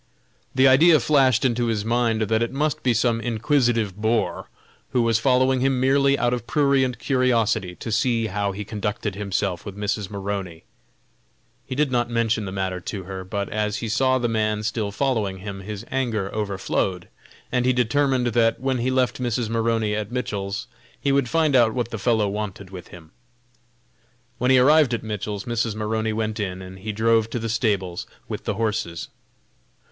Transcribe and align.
The 0.55 0.67
idea 0.67 0.99
flashed 0.99 1.45
into 1.45 1.67
his 1.67 1.85
mind 1.85 2.21
that 2.23 2.41
it 2.41 2.51
must 2.51 2.81
be 2.81 2.91
some 2.91 3.21
inquisitive 3.21 3.95
boor, 3.95 4.49
who 4.93 5.03
was 5.03 5.19
following 5.19 5.59
him 5.59 5.79
merely 5.79 6.17
out 6.17 6.33
of 6.33 6.47
prurient 6.47 6.97
curiosity 6.97 7.75
to 7.75 7.91
see 7.91 8.25
how 8.25 8.51
he 8.51 8.65
conducted 8.65 9.13
himself 9.13 9.63
with 9.63 9.77
Mrs. 9.77 10.09
Maroney. 10.09 10.63
He 11.67 11.75
did 11.75 11.91
not 11.91 12.09
mention 12.09 12.45
the 12.45 12.51
matter 12.51 12.79
to 12.79 13.03
her, 13.03 13.23
but 13.23 13.47
as 13.49 13.77
he 13.77 13.87
saw 13.89 14.17
the 14.17 14.27
man 14.27 14.63
still 14.63 14.89
following 14.91 15.37
him 15.37 15.59
his 15.59 15.85
anger 15.91 16.33
overflowed, 16.33 17.07
and 17.51 17.63
he 17.63 17.71
determined 17.71 18.25
that 18.33 18.59
when 18.59 18.79
he 18.79 18.89
left 18.89 19.21
Mrs. 19.21 19.49
Maroney 19.49 19.95
at 19.95 20.11
Mitchell's, 20.11 20.65
he 20.99 21.11
would 21.11 21.29
find 21.29 21.55
out 21.55 21.75
what 21.75 21.91
the 21.91 21.99
fellow 21.99 22.27
wanted 22.27 22.71
with 22.71 22.87
him. 22.87 23.11
When 24.39 24.49
he 24.49 24.57
arrived 24.57 24.95
at 24.95 25.03
Mitchell's 25.03 25.45
Mrs. 25.45 25.75
Maroney 25.75 26.11
went 26.11 26.39
in, 26.39 26.59
and 26.59 26.79
he 26.79 26.91
drove 26.91 27.29
to 27.29 27.37
the 27.37 27.47
stables 27.49 28.07
with 28.27 28.45
the 28.45 28.55
horses. 28.55 29.09